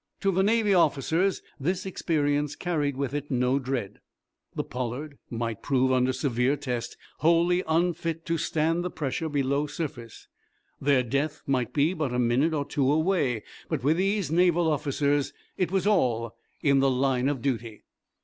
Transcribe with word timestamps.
To 0.21 0.31
the 0.31 0.41
Navy 0.41 0.73
officers 0.73 1.43
this 1.59 1.85
experience 1.85 2.55
carried 2.55 2.97
with 2.97 3.13
it 3.13 3.29
no 3.29 3.59
dread. 3.59 3.99
The 4.55 4.63
"Pollard" 4.63 5.19
might 5.29 5.61
prove, 5.61 5.91
under 5.91 6.11
severe 6.11 6.55
test, 6.55 6.97
wholly 7.19 7.61
unfit 7.67 8.25
to 8.25 8.39
stand 8.39 8.83
the 8.83 8.89
pressure 8.89 9.29
below 9.29 9.67
surface. 9.67 10.27
Their 10.81 11.03
death 11.03 11.43
might 11.45 11.71
be 11.71 11.93
but 11.93 12.15
a 12.15 12.17
minute 12.17 12.55
or 12.55 12.65
two 12.65 12.91
away, 12.91 13.43
but 13.69 13.83
with 13.83 13.97
these 13.97 14.31
Naval 14.31 14.71
officers 14.71 15.33
it 15.55 15.69
was 15.71 15.85
all 15.85 16.35
in 16.63 16.79
the 16.79 16.89
line 16.89 17.29
of 17.29 17.43
duty. 17.43 17.83